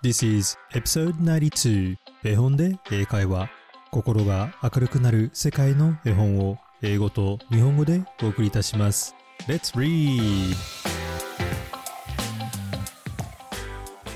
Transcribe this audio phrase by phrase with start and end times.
[0.00, 3.50] This is episode 92絵本で英会話。
[3.90, 9.16] 心が明るくなる世界の絵本を英語と日本語でお送りいたします。
[9.48, 10.54] Let's read!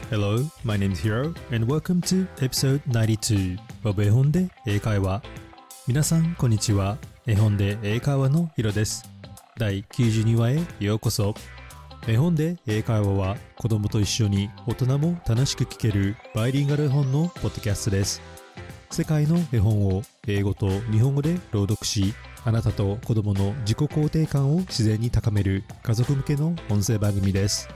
[0.08, 5.20] Hello, my name is Hiro and welcome to episode 92 of 絵本で英会話。
[5.88, 6.96] 皆さんこんにちは。
[7.26, 9.02] 絵本で英会話のヒロです。
[9.58, 11.34] 第92話へようこそ。
[12.08, 18.20] 絵本で英会話は子供と一緒に大人も楽しく聞けるバイリンガル絵本のポッドキャストです。
[18.90, 22.12] 世界の絵本を英語と日本語で朗読し
[22.44, 27.68] あなたと子供の自己肯定感を自然に高める家族向けの音声番組です。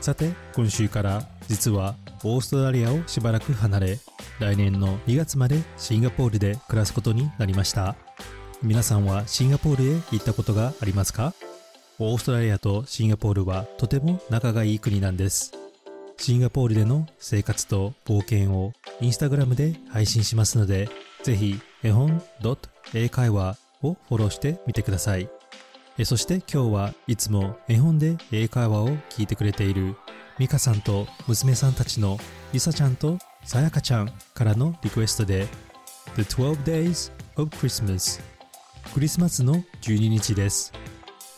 [0.00, 1.94] さて今週から実は
[2.24, 3.98] オーストラリアをしばらく離れ
[4.40, 7.96] 来年の2月までシンガポールで暮らすことになりました。
[8.62, 11.34] 皆さんはシンガポールへ行ったことがありますか？
[11.98, 15.52] オーストラリアとシンガポールはとても仲がいい国なんです。
[16.16, 20.88] シンガポールでの生活と冒険をインスタグラムで配信しますので、
[21.22, 22.22] ぜひ絵本
[22.94, 25.28] 英会話をフォローしてみてください。
[26.04, 29.96] そして今日はいつも絵本で英会話を聞いてくれている
[30.38, 32.18] ミカさんと娘さんたちの
[32.52, 35.46] リサちゃんとさやかちゃんからのリクエストで
[36.16, 38.20] The 12 Days of Christmas
[38.94, 40.72] クリスマスの12日です。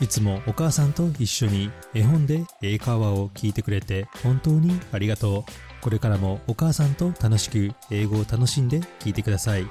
[0.01, 5.45] いつもお母さんと一緒に絵本で英会話を聞いてくれて本当にありがとう。
[5.81, 9.63] これからもお母さんと楽しく英語を楽しんで聞いてください。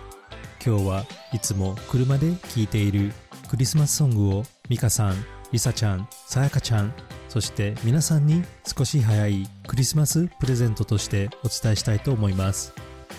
[0.65, 3.11] 今日はいつも車で聴いている
[3.49, 6.93] クリスマスソングをミカさん、リサちゃん、さやかちゃん、
[7.27, 12.73] そして皆さんに少し早いクリスマスプレゼントとしてお伝えしたいと思います。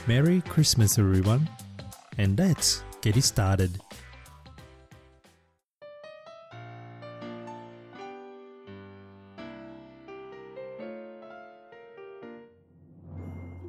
[0.07, 1.47] Merry Christmas everyone
[2.19, 3.71] and let's get it started.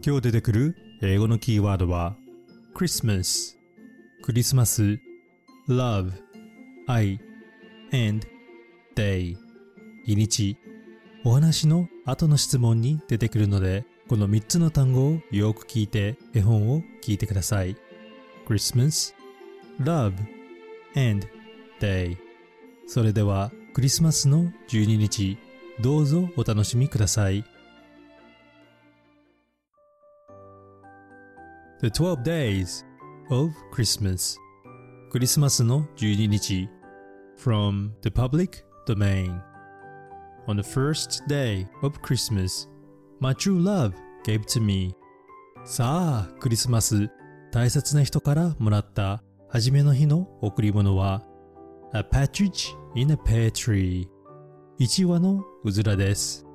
[0.06, 2.16] 今日出てくる英語のキーワードは
[2.76, 3.56] Christmas
[4.22, 5.00] クリスマス。
[5.68, 6.12] Love
[6.86, 7.20] 愛
[7.92, 8.28] and
[8.96, 9.36] Day
[10.06, 10.58] 日にち。
[11.24, 17.76] お話の後の質問に出てくるのでこの3つの単語をよく聞いて絵本を聞いてください。
[18.48, 19.16] Christmas
[19.82, 20.14] Love
[20.96, 21.28] and
[21.80, 22.16] Day
[22.86, 25.40] それではクリスマスの12日
[25.82, 27.44] どうぞお楽しみください。
[31.86, 32.84] The 12 Days
[33.30, 34.40] of Christmas
[35.12, 36.68] クリスマスの12日
[37.38, 39.40] From the public domain
[40.48, 42.68] On the first day of Christmas
[43.20, 43.94] My true love
[44.26, 44.96] gave to me
[45.64, 47.08] さあ、クリスマス
[47.52, 51.22] 大切な人からもらった初めの日の贈り物は
[51.94, 54.08] A partridge in a pear tree
[54.80, 56.48] 1羽のうずらです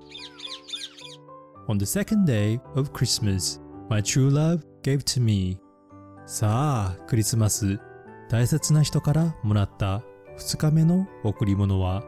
[1.69, 5.59] On the second day of Christmas My true love gave to me
[6.27, 7.79] さあ、クリスマス
[8.29, 10.03] 大切な人からもらった
[10.39, 12.03] 2日目の贈り物は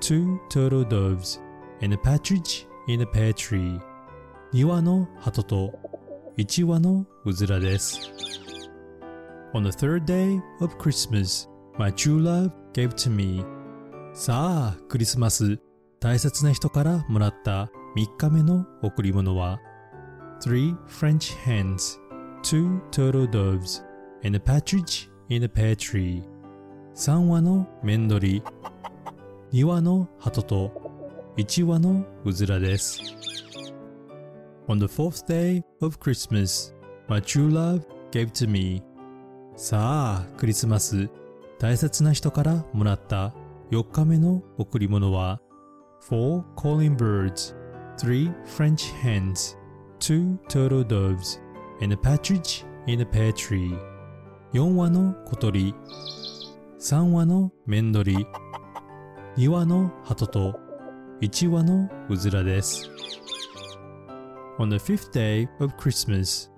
[0.00, 1.40] Two turtle doves
[1.82, 3.80] and a partridge in a pear tree
[4.52, 5.72] 2羽の鳩と
[6.38, 7.98] 1羽のうずらです
[9.54, 11.48] On the third day of Christmas
[11.78, 13.44] my true love gave to me
[14.14, 15.58] さあ、クリスマス
[16.00, 19.58] 大切な人からもらった3日目の贈り物は
[20.40, 21.98] three French hens,
[22.42, 23.82] two turtle doves,
[24.24, 26.22] and a partridge in a pear tree.
[26.94, 28.42] 3羽のメンドリ、
[29.52, 30.72] 2羽の鳩と
[31.36, 33.00] 1羽のうずらです。
[34.68, 36.74] On the fourth day of Christmas,
[37.08, 38.82] my true love gave to me.
[39.56, 41.08] さあ、クリスマス、
[41.58, 43.34] 大切な人からもらった
[43.70, 45.40] 4日目の贈り物は、
[46.08, 47.56] four calling birds,
[47.96, 49.57] three French hens,
[49.98, 51.40] two turtle doves
[51.80, 53.76] and a partridge in a pear tree
[54.52, 55.74] 4羽の小鳥
[56.78, 58.26] 3羽のメンドリ
[59.36, 60.58] 2羽の鳩と
[61.20, 62.88] 1羽のうずらです
[64.58, 66.50] On the fifth day of Christmas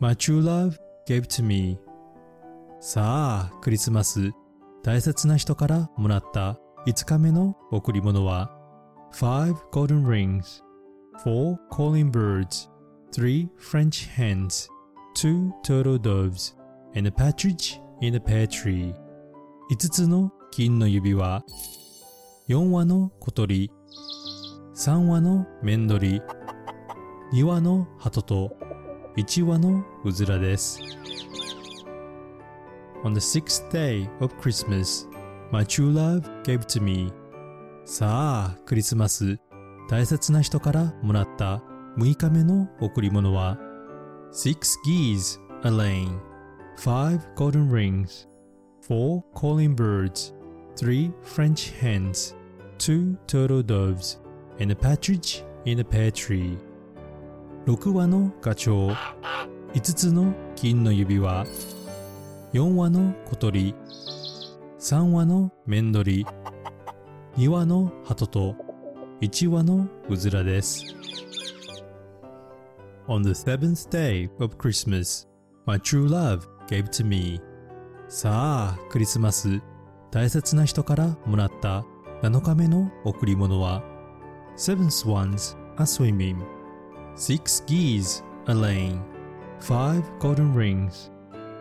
[0.00, 0.76] my true love
[1.06, 1.78] gave to me
[2.80, 4.30] さあクリスマス
[4.82, 8.50] 大切な人からもらった5日目の贈り物は
[9.12, 10.62] Five golden rings,
[11.24, 12.68] four calling birds,
[13.16, 14.68] three French hens,
[15.14, 16.54] two turtle doves,
[16.94, 18.94] and a partridge in a pear tree.
[19.70, 21.42] 5つの金の指輪、
[22.46, 23.70] 4羽の小鳥、
[24.74, 26.20] 3羽のメンドリ、
[27.32, 28.54] 2羽の鳩と
[29.16, 30.82] 1羽のうずらです。
[33.02, 35.08] On the sixth day of Christmas,
[35.50, 37.10] my true love gave to me.
[37.86, 39.38] さあ、クリスマス、
[39.88, 41.62] 大切な人からもらった
[41.96, 43.58] 6日目の贈り物は
[44.30, 46.20] Six geese a laying,
[46.76, 48.26] five golden rings,
[48.82, 50.34] four calling birds,
[50.76, 52.34] three French hens,
[52.78, 54.18] two turtle doves,
[54.60, 56.58] and a partridge in a pear tree.
[57.66, 58.96] 6羽のガチョウ、
[59.72, 61.46] 5つの金の指輪、
[62.52, 63.74] 4羽の小鳥、
[64.78, 66.26] 3羽のメンドリ、
[67.36, 68.54] 2羽の鳩と
[69.20, 70.84] 1羽のうずらです。
[73.08, 75.26] On the seventh day of Christmas,
[75.64, 77.40] my true love gave to me.
[78.08, 79.60] さあ、クリスマス、
[80.10, 81.84] 大切な人からもらった
[82.22, 83.84] 7日目の贈り物は、
[84.56, 86.44] Seventh ones are swimming,
[87.14, 89.00] six geese are laying,
[89.60, 91.12] five golden rings,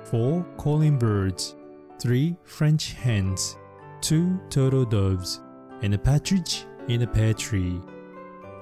[0.06, 1.56] four calling birds,
[2.00, 3.56] three French hens,
[4.02, 5.44] two turtle doves,
[5.84, 7.80] and a partridge in a pear tree.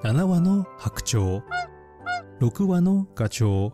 [0.02, 1.42] 7羽の白鳥。
[2.40, 3.72] 六話のガチョウ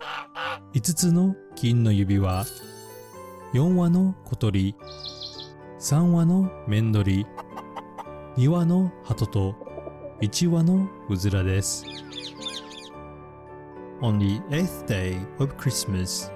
[0.74, 2.44] 五つの金の指輪。
[3.54, 4.76] 四話の小鳥。
[5.78, 7.26] 三話のメンドリ
[8.36, 9.54] 二話の鳩と。
[10.20, 11.86] 一話のうずらです。
[14.02, 16.30] On the eighth day of Christmas,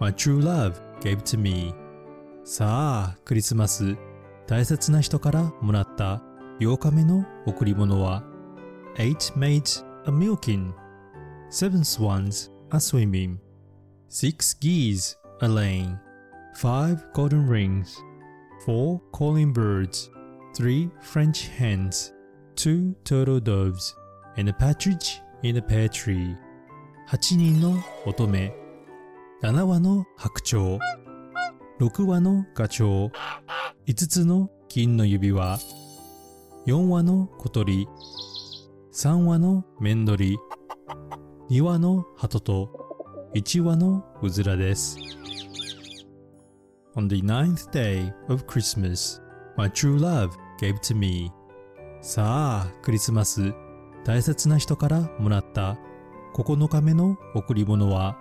[0.00, 1.72] my true love gave to me.
[2.44, 3.96] さあ、クリスマス。
[4.48, 6.20] 大切な人からもらった
[6.58, 8.24] 8日目の贈り物は。
[8.96, 10.72] 8 mates a milkin
[11.50, 13.40] seven swans are swimming,
[14.08, 15.98] six geese are laying,
[16.54, 18.00] five golden rings,
[18.64, 20.10] four calling birds,
[20.56, 22.12] three French hens,
[22.54, 23.96] two turtle doves,
[24.36, 26.36] and a partridge in a pear tree.
[27.08, 27.76] 8人の
[28.06, 28.52] 乙女、
[29.42, 30.78] 7羽の白鳥、
[31.80, 33.12] 6羽のガチョウ、
[33.88, 35.58] 5つの金の指輪、
[36.68, 37.88] 4羽の小鳥、
[38.92, 40.38] 3羽のメンドリ、
[41.50, 42.70] 2羽の鳩と
[43.34, 44.96] 1羽のうずらです。
[46.94, 49.20] On the ninth day of Christmas,
[49.56, 50.30] my true love
[50.60, 51.32] gave to me.
[52.02, 53.52] さあ、クリスマス、
[54.04, 55.76] 大切な人からもらった
[56.36, 58.16] 9日目の贈り物は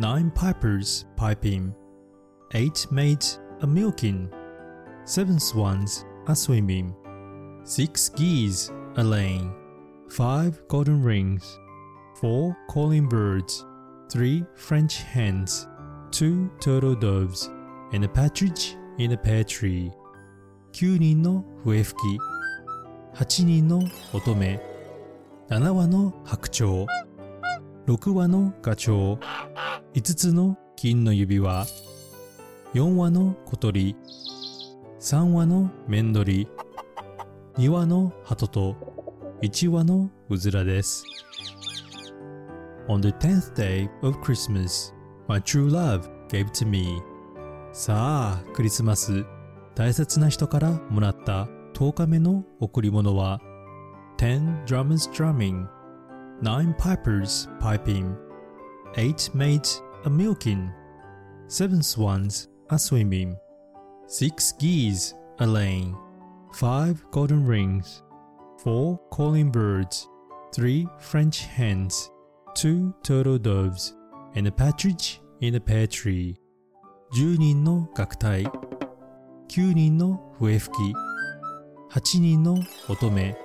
[0.00, 1.72] Nine pipers piping,
[2.54, 4.28] eight maids a milking,
[5.04, 6.92] seven swans a swimming,
[7.62, 9.52] six geese a laying,
[10.08, 11.56] five golden rings,
[12.20, 13.64] four calling birds,
[14.10, 15.68] three French hens,
[16.10, 17.50] two turtle doves,
[17.92, 19.92] and a partridge in a pear tree.
[20.72, 22.18] 9人の笛吹き、
[23.14, 23.82] 8人の
[24.12, 24.60] 乙女、
[25.48, 26.86] 7羽の白鳥、
[27.86, 29.20] 6羽のガチョウ、
[29.94, 31.66] 5つの金の指輪、
[32.74, 33.96] 4羽の小鳥、
[35.00, 36.48] 3羽のメンドリ、
[37.56, 38.76] 2羽の鳩と
[39.40, 41.17] 1羽のうずらです。
[42.89, 44.93] On the tenth day of Christmas,
[45.27, 47.01] my true love gave to me.
[47.71, 49.25] さあ、クリスマス、
[49.73, 53.39] 大切な人からもらった10日目の贈り物は、
[54.17, 55.67] Ten drummers drumming,
[56.41, 58.15] nine pipers piping,
[58.95, 60.69] eight maids a milking,
[61.47, 63.35] seven swans a swimming,
[64.07, 65.95] six geese a laying,
[66.53, 68.03] five golden rings,
[68.59, 70.07] four calling birds,
[70.53, 72.11] three French hens,
[72.60, 73.94] two turtle doves,
[74.34, 76.34] and a partridge in a pear tree.
[77.14, 78.42] 10人の楽隊、
[79.48, 80.76] 9人の笛吹。
[80.76, 80.94] き、
[81.96, 83.36] 8人の乙女、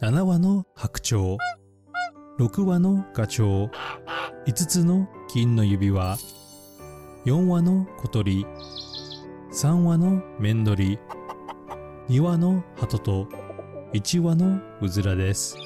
[0.00, 1.38] 7羽の白鳥、
[2.40, 3.70] 6羽のガチョウ、
[4.48, 6.16] 5つの金の指輪、
[7.26, 8.44] 4羽の小鳥、
[9.52, 10.98] 3羽のメンドリ、
[12.08, 13.28] 2羽の鳩と。
[13.92, 15.56] 1羽のうずらです。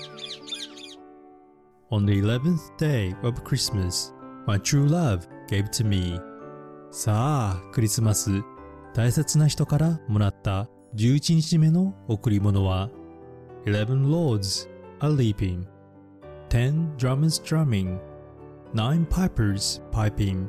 [1.89, 4.13] On the eleventh day of Christmas,
[4.47, 6.19] my true love gave to me.
[6.91, 8.43] さあ、クリスマス、
[8.93, 12.89] 大切な人からもらった11日目の贈り物は、
[13.65, 14.69] Eleven lords
[14.99, 15.65] are leaping,
[16.49, 17.99] ten drummers drumming,
[18.73, 20.47] nine pipers piping,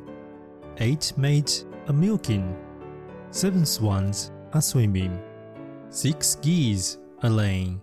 [0.78, 2.54] eight maids a milking,
[3.30, 5.18] seven swans a swimming,
[5.90, 7.80] six geese a laying,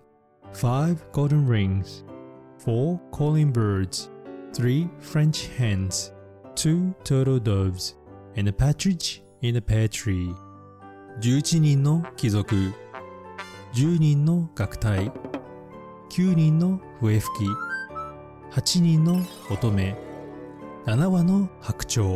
[0.52, 2.04] five golden rings,
[2.57, 4.09] four calling birds,
[4.53, 6.11] three French hens,
[6.55, 7.95] two turtle doves,
[8.35, 10.33] and a partridge in a pear tree.
[11.19, 12.55] 11人の貴族、
[13.73, 15.11] 10人の楽隊、
[16.09, 17.45] 9人の笛吹き、
[18.51, 19.95] 8人の乙女、
[20.85, 22.15] 7羽の白鳥、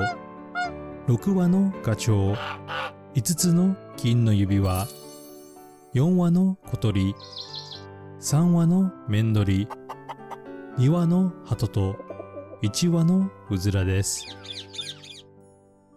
[1.07, 2.37] 6羽のガチョウ、
[3.15, 4.87] 5つの金の指輪、
[5.93, 7.15] 4羽の小鳥、
[8.19, 9.67] 3羽のメンドリ、
[10.77, 11.97] 2羽の鳩と
[12.63, 14.25] 1羽のうずらです。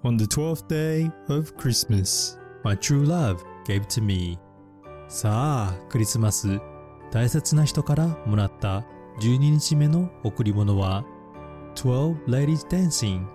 [0.02, 4.38] On the twelfth day of Christmas, my true love gave to me.
[5.08, 6.60] さあ、クリスマス、
[7.12, 8.84] 大切な人からもらった
[9.20, 11.04] 12日目の贈り物は、
[11.76, 13.26] 12 ladies dancing,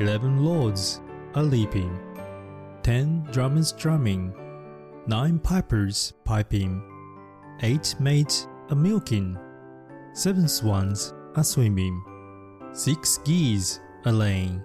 [0.00, 1.00] 11 lords
[1.34, 1.90] a leaping,
[2.82, 4.32] 10 drummers drumming,
[5.06, 6.82] 9 pipers piping,
[7.60, 9.45] 8 maids a milking,
[10.16, 12.02] 7 swans a swimming,
[12.72, 14.62] 6 geese a laying,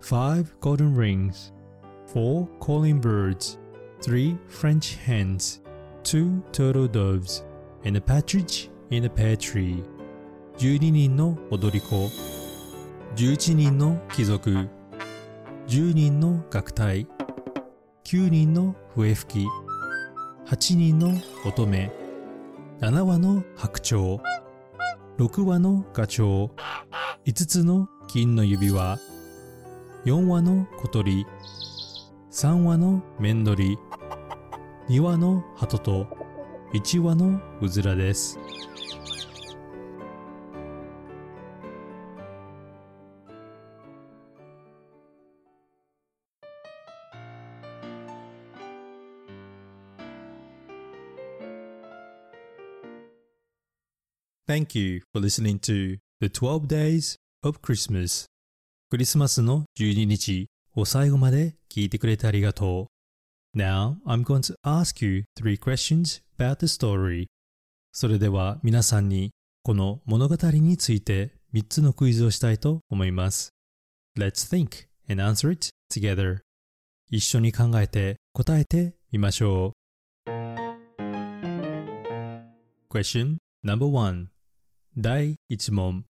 [0.00, 1.52] 5 golden rings,
[2.08, 3.56] 4 calling birds,
[4.02, 5.62] 3 French hens,
[6.04, 7.44] 2 turtle doves,
[7.86, 9.82] and a partridge in a pear tree.
[10.58, 12.10] 12人の踊り子、
[13.16, 14.68] 11人の貴族、
[15.66, 17.06] 10人の楽隊、
[18.04, 19.48] 9人の笛吹き、
[20.46, 21.14] 8人の
[21.46, 21.90] 乙女、
[22.80, 24.20] 7羽の白鳥、
[25.18, 26.50] 6羽のガチョウ、
[27.26, 28.98] 5つの金の指輪、
[30.04, 31.26] 4羽の小鳥、
[32.30, 33.78] 3羽のメンドリ、
[34.88, 36.06] 2羽の鳩と
[36.72, 38.38] 1羽のうずらです。
[54.50, 57.14] Thank you for listening to The 12 Days
[57.44, 58.26] of Christmas
[58.90, 62.88] クリスマスの12日を最後まで聞いてくれてありがと
[63.54, 67.26] う Now I'm going to ask you three questions about the story
[67.92, 69.30] それでは皆さんに
[69.62, 73.50] この物語について3つのクイズをしたいと思います
[74.18, 76.38] Let's think and answer it together
[77.08, 79.74] 一緒に考えて答えてみましょ
[80.26, 80.30] う
[82.92, 84.30] Question number one
[84.98, 86.02] 第1問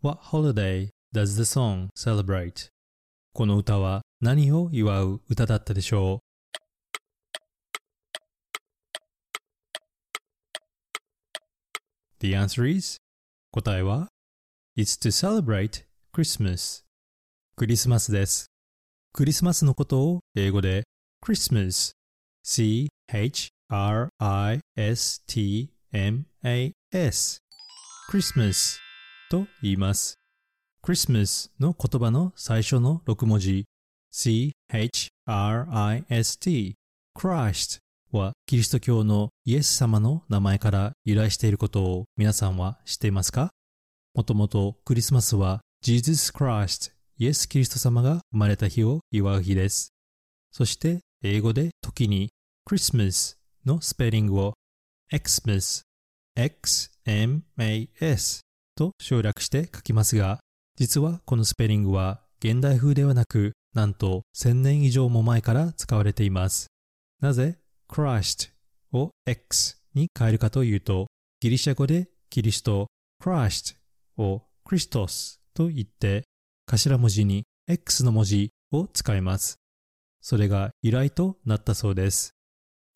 [0.00, 2.70] What holiday does the song celebrate?
[3.34, 6.26] この歌は何を祝う歌だったでしょう
[12.20, 12.96] The answer is
[13.52, 14.08] 答えは
[14.78, 16.84] It's to celebrate Christmas
[17.54, 18.50] クリスマスです
[19.12, 20.84] クリスマスのことを英語で
[21.22, 21.92] Christmas
[22.44, 23.46] C-H-R-I-S-T-M-A-S
[28.08, 28.78] Christmas
[29.30, 30.20] と言います。
[30.80, 33.64] Christmas の言葉の最初の6文字
[34.12, 35.10] C-H-R-I-S-T
[37.18, 37.78] Christ
[38.12, 43.50] はキリスト教のイエス様の名前から由来していることを皆さんは知っていますか？
[44.14, 49.92] もともとクリスマスは Jesus Christ イエス・キリスト様が生まれた日を祝う日です。
[50.52, 52.30] そして英語で時に
[52.70, 54.54] Christmas のスペリングを
[55.12, 55.82] Xmas
[56.36, 58.40] XMAS
[58.76, 60.40] と省略して書きますが、
[60.76, 66.66] 実はこのスペリングは現代風ではなく、なんと1000年以上も前から使われています。
[67.20, 68.50] なぜ Christ
[68.92, 71.06] を X に変えるかというと、
[71.40, 72.88] ギリシャ語でキリスト
[73.22, 73.76] Christ
[74.18, 76.24] を Christos と言って、
[76.66, 79.56] 頭文字に X の文字を使います。
[80.20, 82.32] それが由来となったそうです。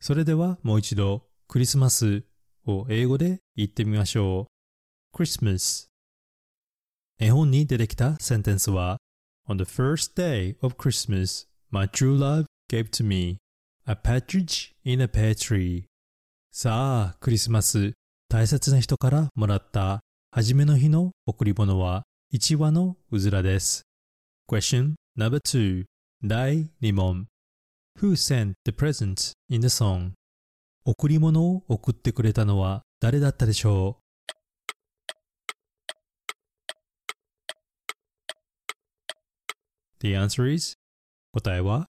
[0.00, 2.24] それではもう一度クリスマス
[2.66, 4.46] を英語で言ってみましょ
[5.14, 5.16] う。
[5.16, 5.88] Christmas
[7.18, 8.98] 絵本に出てきたセンテンスは
[9.48, 13.38] On the first day of Christmas, my true love gave to me
[13.86, 15.84] a partridge in a pear tree
[16.52, 17.92] さあ、クリスマス、
[18.28, 20.00] 大切な人からもらった
[20.32, 23.82] 初めの日の贈り物は1羽のうずらです。
[24.48, 25.84] Question number two
[26.24, 27.26] 第2問
[28.00, 30.12] Who sent the present in the song?
[30.84, 34.02] 贈り物を送ってくれたのは誰だったでしょう
[40.00, 40.74] ？The answer is
[41.32, 41.86] 答えは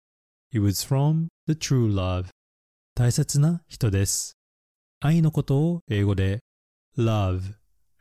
[0.52, 2.28] It was from the true love.
[2.94, 4.38] 大切な人です。
[5.02, 6.40] 愛のことを英語で
[6.98, 7.42] love.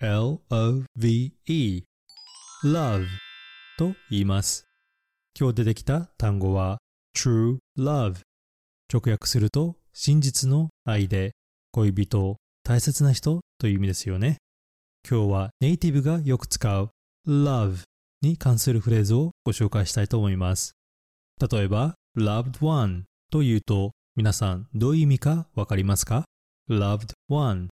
[0.01, 1.85] L-O-V-E
[2.63, 3.07] love.
[3.79, 4.67] と言います。
[5.39, 6.79] 今日出てきた単語は
[7.17, 8.21] true love.
[8.93, 11.37] 直訳すると真実の愛で
[11.71, 14.39] 恋人、大切な人という意味ですよね。
[15.09, 16.91] 今日はネイティブがよく使う
[17.29, 17.85] love
[18.21, 20.75] に関するフレーズをご紹介したいと思います。
[21.41, 26.25] 例えば loved one というと皆さんどういう意味かわかりますか
[26.69, 27.69] ?loved one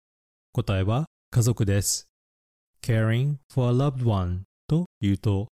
[0.53, 2.07] 答えは家族です。
[2.83, 5.49] caring for a loved one というと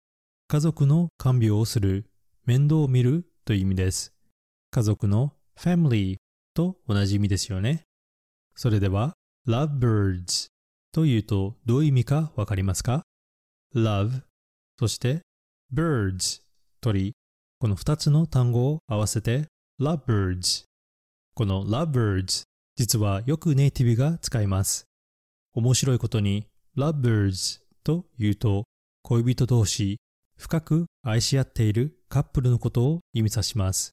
[0.46, 2.06] 家族の看病をする、
[2.46, 4.12] 面倒を見るという意味です。
[4.70, 6.21] 家族の family
[6.54, 7.84] と同じ意味ですよね。
[8.54, 9.14] それでは
[9.46, 10.48] lovebirds
[10.92, 13.02] というとどういう意味かわかりますか
[13.74, 14.22] ?love
[14.78, 15.22] そして
[15.72, 16.42] birds
[16.80, 17.14] 鳥
[17.58, 19.46] この2つの単語を合わせて
[19.80, 20.64] lovebirds
[21.34, 22.42] この lovebirds
[22.76, 24.86] 実はよくネイティブが使います
[25.54, 28.64] 面白いことに lovebirds というと
[29.02, 29.98] 恋人同士
[30.36, 33.92] 深く愛し合っているカップルのことを意味さします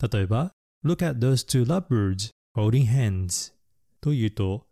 [0.00, 0.52] 例えば
[0.84, 3.52] Look at those two lovebirds holding hands
[4.00, 4.66] というと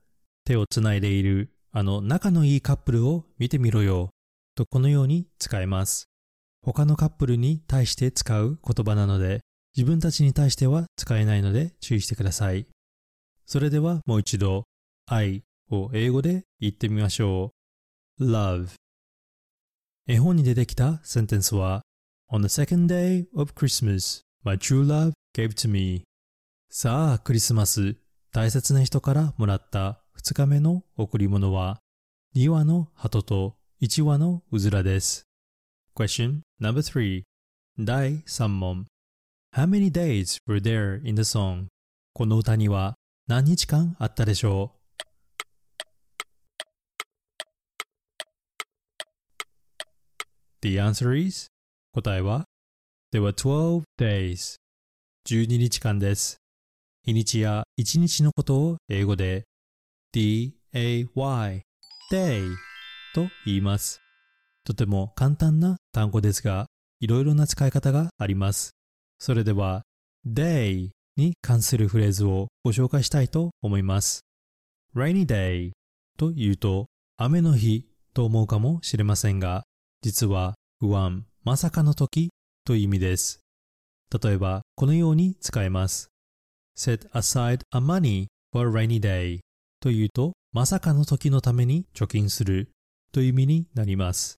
[0.45, 4.11] 手をつないでいるあの仲のいいカップルを見てみろよ
[4.57, 6.07] とこのように使えます。
[6.63, 9.41] 他のカップルに対して使う言葉なので
[9.77, 12.67] 自分たちに対しては使えないので注意してください。
[13.47, 14.65] それではもう一度
[15.07, 17.53] 愛を英語で言ってみましょ
[18.19, 18.25] う。
[18.25, 18.71] love
[20.09, 21.83] 絵本に出てきたセンテンスは
[22.33, 26.03] On the second day of Christmas, my true love gave to me
[26.71, 27.97] さあ、クリスマス、
[28.33, 31.81] 大切な人からもらった2日目の贈り物は、
[32.37, 35.27] 2羽の鳩と1羽のうずらです。
[35.97, 37.23] Question number 3
[37.79, 38.87] 第3問
[39.57, 41.67] How many days were there in the song?
[42.13, 42.95] この歌には
[43.27, 44.81] 何日間あったでしょう
[50.63, 51.49] The answer is
[51.95, 52.45] 答えは
[53.13, 54.60] There were 12 days
[55.31, 56.39] 12日間です。
[57.05, 59.45] 日にちや一日のことを英語で
[60.13, 61.07] day, day
[63.15, 64.01] と言います。
[64.65, 66.67] とても簡単な単語ですが、
[66.99, 68.73] いろいろな使い方があります。
[69.21, 69.83] それでは、
[70.27, 74.23] day に関するフレーズをご紹介したいと思います。
[74.97, 75.71] rainy day
[76.19, 76.87] というと、
[77.19, 79.63] 雨の日と思うかもしれませんが、
[80.03, 82.31] 実は不安、まさかの時
[82.65, 83.41] という意味です。
[84.23, 86.09] 例えば、このように使えます。
[86.77, 89.41] set aside a money for a rainy day
[89.81, 92.71] というと、まさかの時のために貯金する
[93.13, 94.37] という意味になります。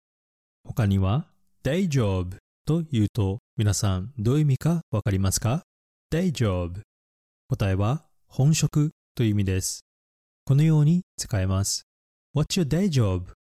[0.64, 1.28] 他には、
[1.64, 2.36] day job
[2.66, 5.62] というと、皆さんどういう意味かわかりますか
[6.10, 6.80] ?day job
[7.48, 9.84] 答えは、本職という意味です。
[10.44, 11.84] このように使えます。
[12.34, 13.32] What's your day job?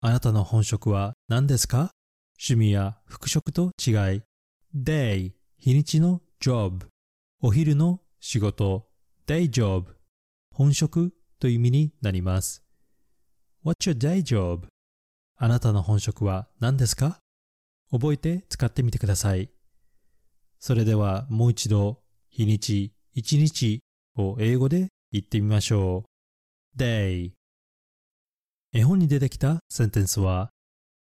[0.00, 1.90] あなたの本職は何ですか？
[2.38, 4.22] 趣味や副職と違い、
[4.76, 5.32] day
[5.64, 6.88] 日にちの job
[7.40, 8.86] お昼の仕事
[9.26, 9.86] day job
[10.52, 12.62] 本職という意味になります。
[13.64, 14.66] What's your day job?
[15.38, 17.18] あなたの本職は何ですか？
[17.90, 19.48] 覚えて使ってみてください。
[20.58, 23.80] それではもう一度日にち、一日
[24.18, 26.04] を英語で言ってみましょ
[26.76, 26.78] う。
[26.78, 27.30] day
[28.74, 30.50] 絵本に出てきたセンテンスは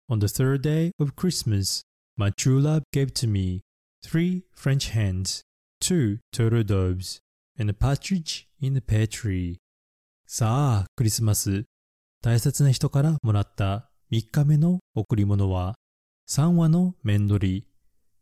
[0.08, 1.82] On the third day of Christmas,
[2.16, 3.60] my true love gave to me
[4.02, 5.42] three French hens,
[5.80, 7.20] two turtle doves,
[7.58, 9.58] and a partridge in the pear tree.
[10.26, 11.64] さあ、クリスマス。
[12.22, 15.76] 大切な人からもらった3日目の贈り物は、
[16.28, 17.68] 3羽のメンドリ、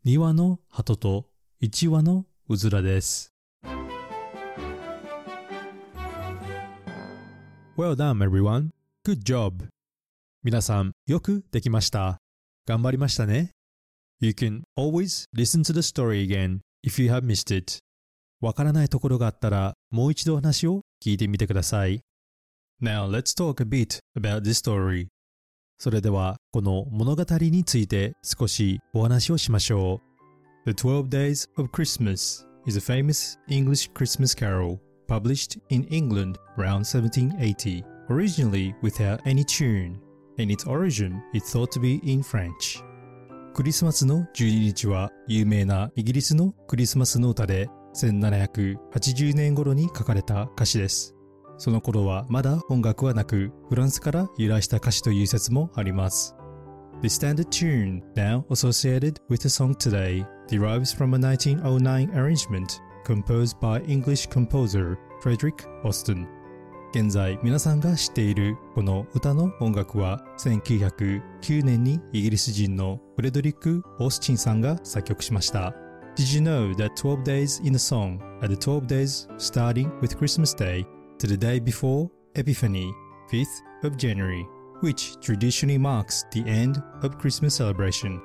[0.05, 1.29] 2羽の鳩と
[1.63, 3.33] 1羽のうずらです。
[7.75, 8.69] Well done, everyone.
[9.03, 9.67] Good job.
[10.43, 12.19] 皆さん、よくできました。
[12.67, 13.54] 頑張りましたね。
[14.20, 17.78] You can always listen to the story again if you have missed it.
[18.40, 22.00] わからないところがあったらもう一度話を聞いてみてください。
[22.82, 25.08] Now let's talk a bit about this story.
[25.78, 30.00] それではこの物語について少しお話をしましょ
[30.66, 30.70] う。
[30.70, 37.82] The Twelve Days of Christmas is a famous English Christmas carol published in England around 1780,
[38.10, 39.98] originally without any tune,
[40.38, 42.82] and its origin is thought to be in French.
[43.55, 51.15] クリスマスの12日は有名なイギリスのクリスマスの歌で1780年頃に書かれた歌詞です。
[51.57, 56.35] その頃はまだ音楽はなくフランスから由来した歌詞という説もあります。
[57.01, 63.81] The standard tune now associated with the song today derives from a 1909 arrangement composed by
[63.85, 66.27] English composer Frederick Austin.
[66.95, 75.73] 現在皆さんが知っているこの歌の音楽は1909年にイギリス人のフレドリック・オースチンさんが作曲しました。
[76.15, 80.55] Did you know that 12 days in the song are the 12 days starting with Christmas
[80.55, 80.85] Day
[81.19, 82.89] to the day before Epiphany,
[83.29, 83.45] 5th
[83.83, 84.45] of January,
[84.81, 88.21] which traditionally marks the end of Christmas celebration?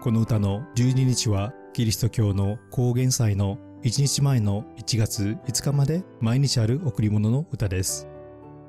[0.00, 8.06] この歌の12日はキリスト教の高原祭の1日前の1月5日まで毎日ある贈り物の歌です。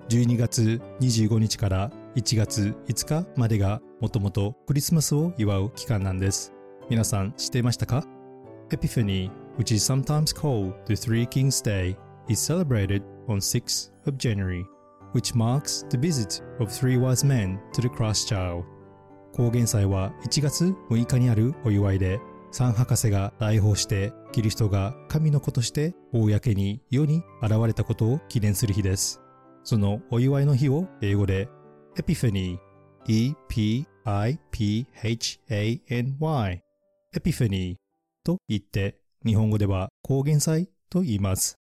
[0.09, 6.53] 12月25日から1月5日までがもともとクリスマスを祝う期間なんです。
[6.89, 8.05] 皆さん知っていましたか
[8.69, 11.97] Epiphany, which is sometimes called the Three Kings Day,
[12.27, 14.65] is celebrated on 6th of January.
[15.13, 18.63] which marks the visit of three wise men to the Christ child.
[19.33, 22.19] 高原祭は1月6日にあるお祝いで、
[22.51, 29.21] 三博士が来訪してキリストが神の子として公に世に現れたことを記念する日です。
[29.63, 31.49] そのお祝いの日を英語で
[31.97, 32.57] Epiphany
[33.07, 33.83] E-P-I-P-H-A-N-Y
[37.13, 37.75] Epiphany
[38.23, 41.57] と言って日本語では高原祭と言います。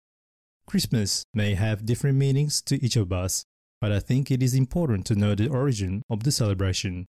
[0.68, 3.44] Christmas may have different meanings to each of us,
[3.82, 7.06] but I think it is important to know the origin of the celebration.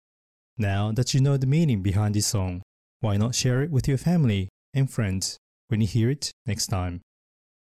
[0.59, 2.61] Now that you know the meaning behind this song,
[3.01, 5.39] why not share it with your family and friends
[5.69, 6.99] when you hear it next time?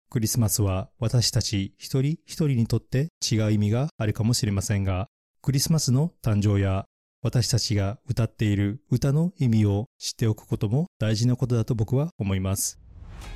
[0.09, 5.07] クリスマスは私たち一人一人にとって違う意味があるかもしれませんが、
[5.41, 6.85] クリスマスの誕生や
[7.21, 12.79] 私たちが歌っている歌の意味を知っておくことも大事なことだと僕は思います。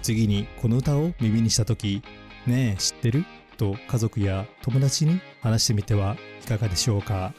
[0.02, 2.04] 次にこの歌を耳にした時、
[2.46, 3.26] ねえ知ってる？
[3.58, 7.34] と家族や友達に話してみてはいかがでしょうか？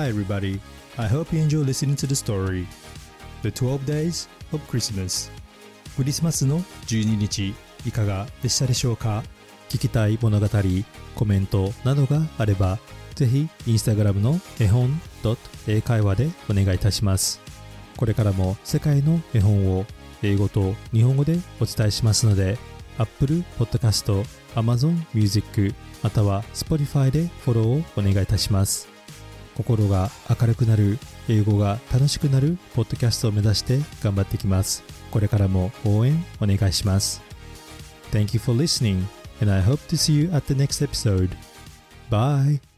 [0.00, 0.58] Hi, everybody.
[0.96, 2.66] I hope you enjoy listening to the story.
[3.42, 5.30] The 12 Days of Christmas.
[5.94, 9.22] クリスマスの12日、いかがでしたでしょうか？
[9.68, 10.46] 聞きたい物語、
[11.14, 12.78] コメントなどがあれば、
[13.14, 14.98] ぜひ、インスタグラムの絵本
[15.66, 17.38] 英会話でお願いいたします。
[17.98, 19.84] これからも世界の絵本を
[20.22, 22.56] 英語と日本語でお伝えしますので、
[22.96, 28.88] Apple Podcast、Amazon Music、または Spotify でフォローをお願いいたします。
[29.62, 34.82] 心が明るくなる、英語が楽しくなるポッドキャストを目指して頑張っていきます。
[35.10, 37.20] これからも応援お願いします。
[38.10, 39.04] Thank you for listening
[39.40, 41.30] and I hope to see you at the next episode.
[42.10, 42.69] Bye!